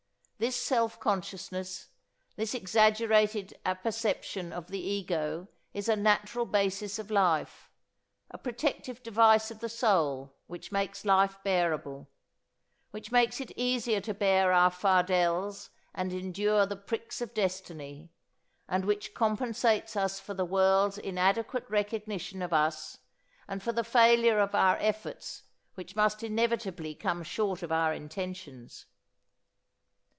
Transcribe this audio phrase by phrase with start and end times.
[0.49, 1.89] This self consciousness,
[2.35, 7.69] this exaggerated apperception of the ego is a natural basis of life,
[8.31, 12.09] a protective device of the soul which makes life bearable,
[12.89, 18.09] which makes it easier to bear our fardels and endure the pricks of destiny,
[18.67, 22.97] and which compensates us for the world's inadequate recognition of us
[23.47, 25.43] and for the failure of our efforts
[25.75, 28.87] which must inevitably come short of our intentions.